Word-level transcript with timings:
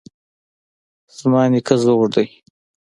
زما 1.17 1.41
نیکه 1.51 1.75
زوړ 1.83 2.03
دی 2.13 2.27